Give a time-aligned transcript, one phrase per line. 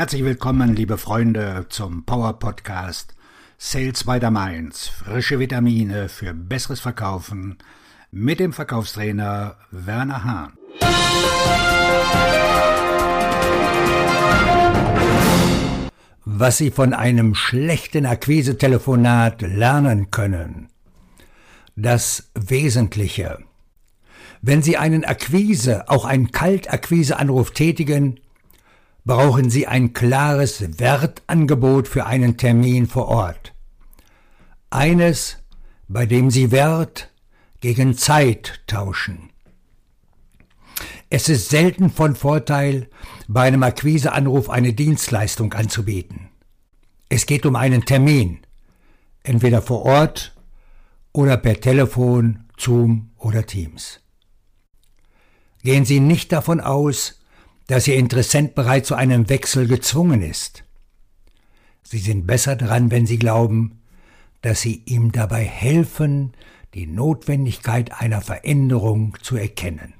[0.00, 3.14] Herzlich willkommen, liebe Freunde, zum Power Podcast
[3.58, 4.88] Sales by the Mainz.
[4.88, 7.58] Frische Vitamine für besseres Verkaufen
[8.10, 10.52] mit dem Verkaufstrainer Werner Hahn.
[16.24, 20.70] Was Sie von einem schlechten Akquise-Telefonat lernen können.
[21.76, 23.40] Das Wesentliche.
[24.40, 28.18] Wenn Sie einen Akquise, auch einen Kaltakquise-Anruf tätigen,
[29.04, 33.54] brauchen Sie ein klares Wertangebot für einen Termin vor Ort.
[34.70, 35.38] Eines,
[35.88, 37.10] bei dem Sie Wert
[37.60, 39.30] gegen Zeit tauschen.
[41.08, 42.88] Es ist selten von Vorteil,
[43.26, 46.28] bei einem Akquiseanruf eine Dienstleistung anzubieten.
[47.08, 48.38] Es geht um einen Termin,
[49.24, 50.36] entweder vor Ort
[51.12, 54.00] oder per Telefon, Zoom oder Teams.
[55.62, 57.19] Gehen Sie nicht davon aus,
[57.70, 60.64] dass Ihr Interessent bereits zu einem Wechsel gezwungen ist.
[61.84, 63.78] Sie sind besser dran, wenn Sie glauben,
[64.42, 66.32] dass Sie ihm dabei helfen,
[66.74, 69.94] die Notwendigkeit einer Veränderung zu erkennen.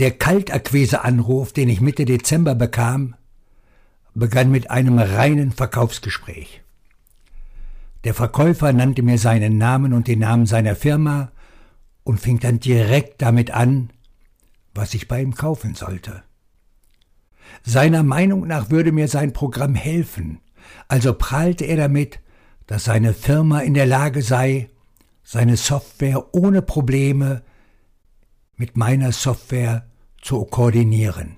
[0.00, 3.14] Der Kaltakquise-Anruf, den ich Mitte Dezember bekam,
[4.14, 6.60] begann mit einem reinen Verkaufsgespräch.
[8.02, 11.30] Der Verkäufer nannte mir seinen Namen und den Namen seiner Firma
[12.02, 13.90] und fing dann direkt damit an,
[14.74, 16.22] was ich bei ihm kaufen sollte.
[17.62, 20.40] Seiner Meinung nach würde mir sein Programm helfen,
[20.88, 22.20] also prahlte er damit,
[22.66, 24.70] dass seine Firma in der Lage sei,
[25.22, 27.42] seine Software ohne Probleme
[28.56, 29.86] mit meiner Software
[30.20, 31.36] zu koordinieren.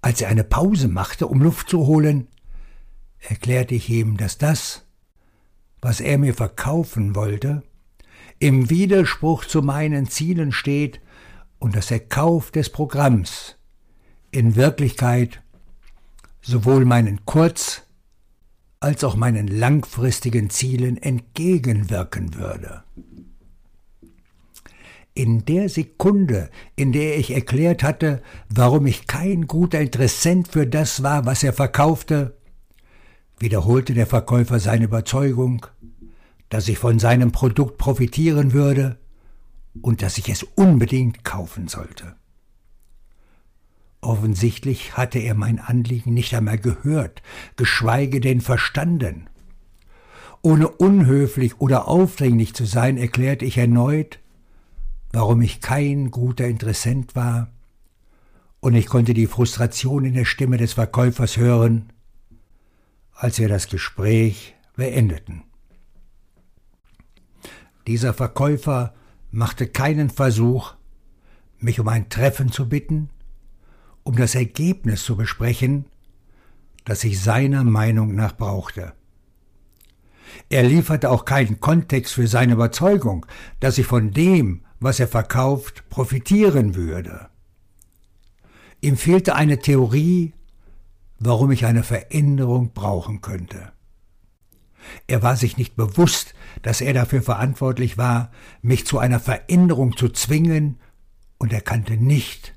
[0.00, 2.28] Als er eine Pause machte, um Luft zu holen,
[3.18, 4.86] erklärte ich ihm, dass das,
[5.80, 7.62] was er mir verkaufen wollte,
[8.38, 11.00] im Widerspruch zu meinen Zielen steht
[11.58, 13.56] und dass der Kauf des Programms
[14.30, 15.42] in Wirklichkeit
[16.42, 17.82] sowohl meinen kurz-
[18.80, 22.84] als auch meinen langfristigen Zielen entgegenwirken würde.
[25.14, 31.02] In der Sekunde, in der ich erklärt hatte, warum ich kein guter Interessent für das
[31.02, 32.36] war, was er verkaufte,
[33.40, 35.66] wiederholte der Verkäufer seine Überzeugung,
[36.50, 38.96] dass ich von seinem Produkt profitieren würde
[39.82, 42.16] und dass ich es unbedingt kaufen sollte.
[44.00, 47.22] Offensichtlich hatte er mein Anliegen nicht einmal gehört,
[47.56, 49.28] geschweige denn verstanden.
[50.40, 54.20] Ohne unhöflich oder aufdringlich zu sein, erklärte ich erneut,
[55.12, 57.50] warum ich kein guter Interessent war,
[58.60, 61.92] und ich konnte die Frustration in der Stimme des Verkäufers hören,
[63.14, 65.42] als wir das Gespräch beendeten.
[67.86, 68.94] Dieser Verkäufer
[69.30, 70.74] machte keinen Versuch,
[71.58, 73.10] mich um ein Treffen zu bitten,
[74.04, 75.86] um das Ergebnis zu besprechen,
[76.84, 78.94] das ich seiner Meinung nach brauchte.
[80.48, 83.26] Er lieferte auch keinen Kontext für seine Überzeugung,
[83.60, 87.28] dass ich von dem, was er verkauft, profitieren würde.
[88.80, 90.34] Ihm fehlte eine Theorie,
[91.18, 93.72] warum ich eine Veränderung brauchen könnte.
[95.06, 98.30] Er war sich nicht bewusst, dass er dafür verantwortlich war,
[98.62, 100.78] mich zu einer Veränderung zu zwingen,
[101.38, 102.54] und erkannte nicht,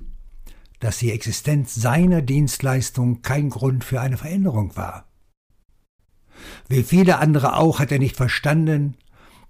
[0.80, 5.08] dass die Existenz seiner Dienstleistung kein Grund für eine Veränderung war.
[6.68, 8.98] Wie viele andere auch hat er nicht verstanden,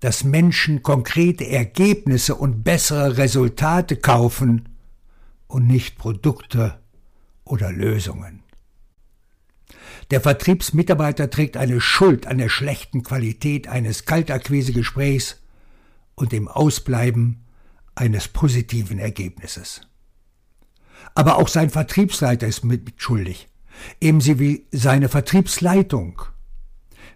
[0.01, 4.69] dass Menschen konkrete Ergebnisse und bessere Resultate kaufen
[5.47, 6.79] und nicht Produkte
[7.45, 8.40] oder Lösungen.
[10.11, 15.41] Der Vertriebsmitarbeiter trägt eine Schuld an der schlechten Qualität eines Kaltakquisegesprächs
[16.15, 17.45] und dem Ausbleiben
[17.95, 19.81] eines positiven Ergebnisses.
[21.15, 23.47] Aber auch sein Vertriebsleiter ist mitschuldig,
[24.01, 26.21] ebenso wie seine Vertriebsleitung.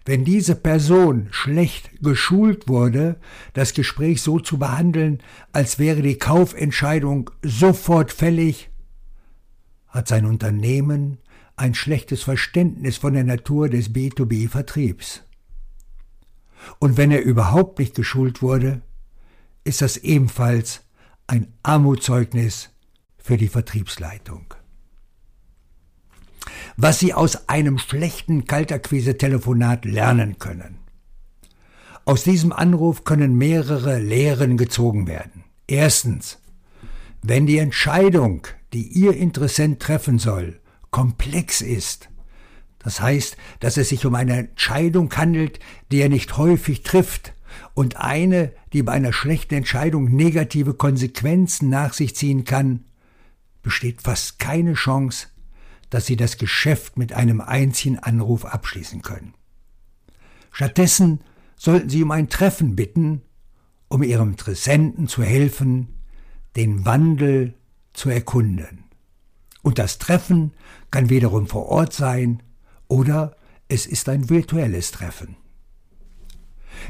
[0.06, 3.20] Wenn diese Person schlecht geschult wurde,
[3.52, 8.70] das Gespräch so zu behandeln, als wäre die Kaufentscheidung sofort fällig,
[9.88, 11.18] hat sein Unternehmen
[11.56, 15.22] ein schlechtes Verständnis von der Natur des B2B-Vertriebs.
[16.78, 18.82] Und wenn er überhaupt nicht geschult wurde,
[19.64, 20.82] ist das ebenfalls
[21.26, 22.70] ein Armutszeugnis
[23.18, 24.54] für die Vertriebsleitung.
[26.76, 30.78] Was Sie aus einem schlechten Kaltakquise-Telefonat lernen können.
[32.04, 35.44] Aus diesem Anruf können mehrere Lehren gezogen werden.
[35.66, 36.38] Erstens,
[37.22, 40.60] wenn die Entscheidung, die Ihr Interessent treffen soll,
[40.96, 42.08] komplex ist,
[42.78, 45.60] das heißt, dass es sich um eine Entscheidung handelt,
[45.92, 47.34] die er nicht häufig trifft,
[47.74, 52.86] und eine, die bei einer schlechten Entscheidung negative Konsequenzen nach sich ziehen kann,
[53.62, 55.26] besteht fast keine Chance,
[55.90, 59.34] dass Sie das Geschäft mit einem einzigen Anruf abschließen können.
[60.50, 61.20] Stattdessen
[61.56, 63.20] sollten Sie um ein Treffen bitten,
[63.88, 65.88] um Ihrem Interessenten zu helfen,
[66.56, 67.52] den Wandel
[67.92, 68.85] zu erkunden.
[69.66, 70.52] Und das Treffen
[70.92, 72.40] kann wiederum vor Ort sein
[72.86, 73.34] oder
[73.66, 75.34] es ist ein virtuelles Treffen.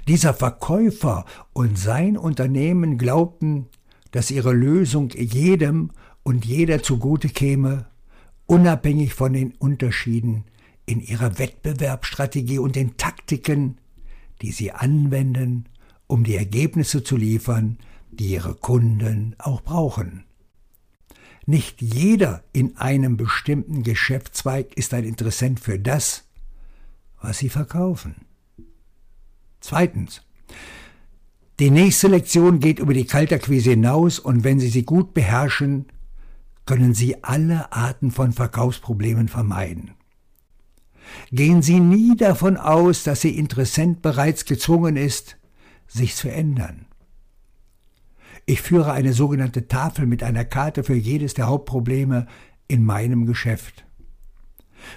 [0.07, 1.25] Dieser Verkäufer
[1.55, 3.65] und sein Unternehmen glaubten,
[4.11, 5.91] dass ihre Lösung jedem
[6.23, 7.87] und jeder zugute käme,
[8.45, 10.45] unabhängig von den Unterschieden
[10.85, 13.79] in ihrer Wettbewerbsstrategie und den Taktiken,
[14.43, 15.65] die sie anwenden,
[16.09, 17.79] um die Ergebnisse zu liefern,
[18.11, 20.27] die ihre Kunden auch brauchen.
[21.47, 26.25] Nicht jeder in einem bestimmten Geschäftszweig ist ein Interessent für das,
[27.23, 28.27] was sie verkaufen.
[29.61, 30.23] Zweitens.
[31.59, 35.87] Die nächste Lektion geht über die Kaltakquise hinaus und wenn Sie sie gut beherrschen,
[36.67, 39.93] können Sie alle Arten von Verkaufsproblemen vermeiden.
[41.33, 45.39] Gehen Sie nie davon aus, dass Ihr Interessent bereits gezwungen ist,
[45.87, 46.86] sich zu ändern.
[48.49, 52.29] Ich führe eine sogenannte Tafel mit einer Karte für jedes der Hauptprobleme
[52.69, 53.85] in meinem Geschäft.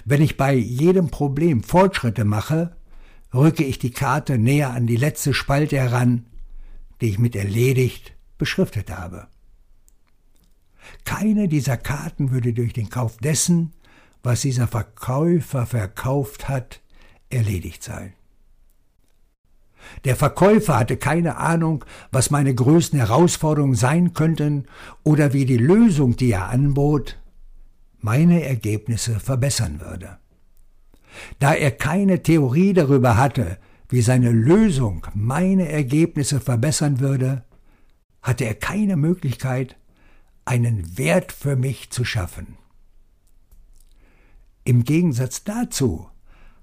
[0.06, 2.76] Wenn ich bei jedem Problem Fortschritte mache,
[3.34, 6.28] rücke ich die Karte näher an die letzte Spalte heran,
[7.02, 9.28] die ich mit erledigt beschriftet habe.
[11.04, 13.74] Keine dieser Karten würde durch den Kauf dessen,
[14.22, 16.82] was dieser Verkäufer verkauft hat,
[17.32, 18.14] erledigt sein.
[20.06, 24.66] Der Verkäufer hatte keine Ahnung, was meine größten Herausforderungen sein könnten
[25.04, 27.18] oder wie die Lösung, die er anbot,
[28.00, 30.18] meine Ergebnisse verbessern würde.
[31.40, 33.58] Da er keine Theorie darüber hatte,
[33.90, 37.44] wie seine Lösung meine Ergebnisse verbessern würde,
[38.22, 39.76] hatte er keine Möglichkeit,
[40.46, 42.58] einen Wert für mich zu schaffen.
[44.64, 46.10] Im Gegensatz dazu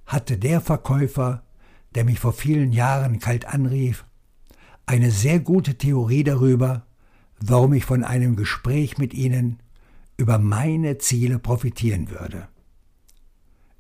[0.06, 1.43] hatte der Verkäufer
[1.97, 4.05] der mich vor vielen Jahren kalt anrief,
[4.85, 6.87] eine sehr gute Theorie darüber,
[7.41, 9.61] warum ich von einem Gespräch mit Ihnen
[10.19, 12.49] über meine Ziele profitieren würde.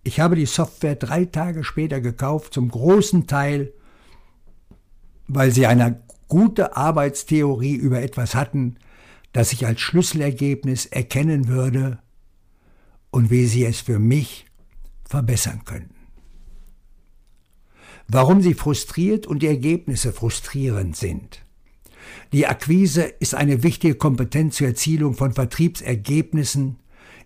[0.02, 3.72] Ich habe die Software drei Tage später gekauft, zum großen Teil,
[5.28, 8.76] weil sie eine gute Arbeitstheorie über etwas hatten,
[9.32, 11.98] das ich als Schlüsselergebnis erkennen würde
[13.10, 14.46] und wie sie es für mich
[15.04, 15.95] verbessern könnten
[18.08, 21.44] warum sie frustriert und die Ergebnisse frustrierend sind.
[22.32, 26.78] Die Akquise ist eine wichtige Kompetenz zur Erzielung von Vertriebsergebnissen,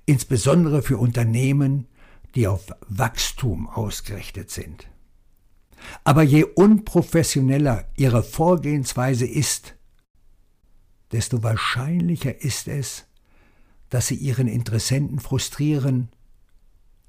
[0.06, 1.86] insbesondere für Unternehmen,
[2.34, 4.88] die auf Wachstum ausgerichtet sind.
[6.04, 9.74] Aber je unprofessioneller ihre Vorgehensweise ist,
[11.12, 13.06] desto wahrscheinlicher ist es,
[13.88, 16.10] dass sie ihren Interessenten frustrieren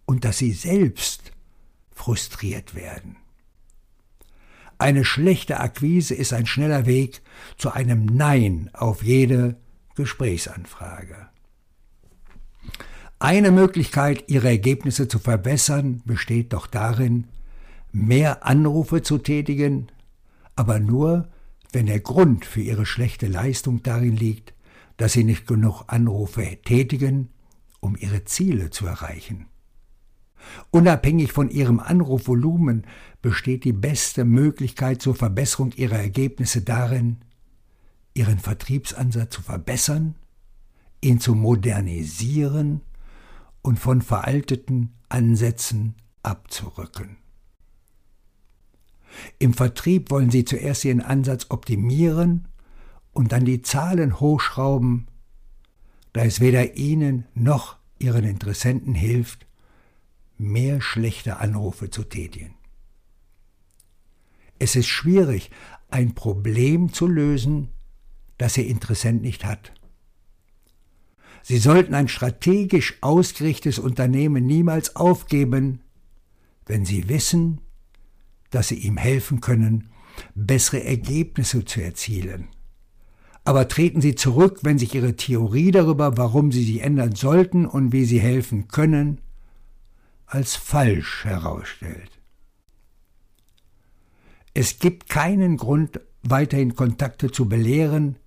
[0.05, 1.31] und dass sie selbst
[1.91, 3.17] frustriert werden.
[4.81, 7.21] Eine schlechte Akquise ist ein schneller Weg
[7.55, 9.57] zu einem Nein auf jede
[9.93, 11.29] Gesprächsanfrage.
[13.19, 17.27] Eine Möglichkeit, Ihre Ergebnisse zu verbessern, besteht doch darin,
[17.91, 19.91] mehr Anrufe zu tätigen,
[20.55, 21.29] aber nur,
[21.71, 24.55] wenn der Grund für Ihre schlechte Leistung darin liegt,
[24.97, 27.29] dass Sie nicht genug Anrufe tätigen,
[27.81, 29.45] um Ihre Ziele zu erreichen.
[30.71, 32.85] Unabhängig von Ihrem Anrufvolumen
[33.21, 37.17] besteht die beste Möglichkeit zur Verbesserung Ihrer Ergebnisse darin,
[38.13, 40.15] Ihren Vertriebsansatz zu verbessern,
[41.01, 42.81] ihn zu modernisieren
[43.61, 47.17] und von veralteten Ansätzen abzurücken.
[49.39, 52.47] Im Vertrieb wollen Sie zuerst Ihren Ansatz optimieren
[53.13, 55.07] und dann die Zahlen hochschrauben,
[56.13, 59.45] da es weder Ihnen noch Ihren Interessenten hilft,
[60.41, 62.55] mehr schlechte Anrufe zu tätigen.
[64.59, 65.51] Es ist schwierig,
[65.89, 67.69] ein Problem zu lösen,
[68.37, 69.71] das Ihr Interessent nicht hat.
[71.43, 75.81] Sie sollten ein strategisch ausgerichtetes Unternehmen niemals aufgeben,
[76.65, 77.61] wenn Sie wissen,
[78.49, 79.89] dass Sie ihm helfen können,
[80.35, 82.49] bessere Ergebnisse zu erzielen.
[83.43, 87.91] Aber treten Sie zurück, wenn sich Ihre Theorie darüber, warum Sie sie ändern sollten und
[87.91, 89.21] wie Sie helfen können,
[90.31, 92.09] als falsch herausstellt.
[94.53, 98.17] Es gibt keinen Grund, weiterhin Kontakte zu belehren,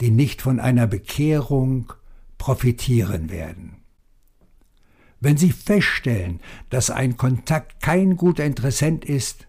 [0.00, 1.92] die nicht von einer Bekehrung
[2.36, 3.76] profitieren werden.
[5.20, 9.46] Wenn Sie feststellen, dass ein Kontakt kein guter Interessent ist,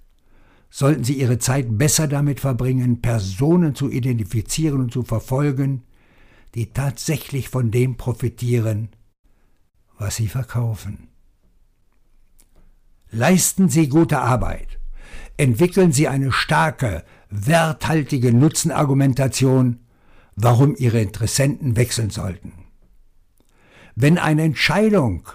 [0.70, 5.84] sollten Sie Ihre Zeit besser damit verbringen, Personen zu identifizieren und zu verfolgen,
[6.54, 8.90] die tatsächlich von dem profitieren,
[9.98, 11.10] was Sie verkaufen.
[13.12, 14.80] Leisten Sie gute Arbeit.
[15.38, 19.80] Entwickeln Sie eine starke, werthaltige Nutzenargumentation,
[20.36, 22.54] warum Ihre Interessenten wechseln sollten.
[23.96, 25.28] Wenn eine Entscheidung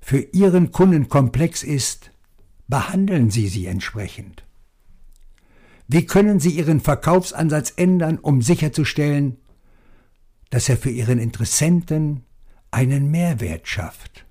[0.00, 2.10] für Ihren Kunden komplex ist,
[2.66, 4.44] behandeln Sie sie entsprechend.
[5.86, 9.38] Wie können Sie Ihren Verkaufsansatz ändern, um sicherzustellen,
[10.50, 12.24] dass er für Ihren Interessenten
[12.70, 14.26] einen Mehrwert schafft?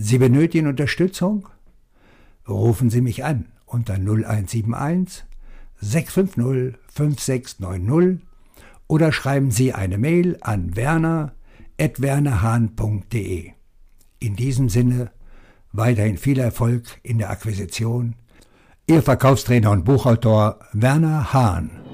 [0.00, 1.48] Sie benötigen Unterstützung?
[2.48, 5.24] Rufen Sie mich an unter 0171
[5.80, 8.24] 650 5690
[8.86, 13.50] oder schreiben Sie eine Mail an werner.wernerhahn.de.
[14.20, 15.10] In diesem Sinne
[15.72, 18.14] weiterhin viel Erfolg in der Akquisition
[18.86, 21.87] Ihr Verkaufstrainer und Buchautor Werner Hahn.